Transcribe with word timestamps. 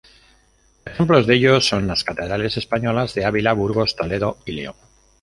Ejemplos 0.83 1.27
de 1.27 1.35
ello 1.35 1.61
son 1.61 1.85
las 1.85 2.03
catedrales 2.03 2.57
españolas 2.57 3.13
de 3.13 3.23
Ávila, 3.23 3.53
Burgos, 3.53 3.95
Toledo 3.95 4.39
y 4.47 4.53
León. 4.53 4.73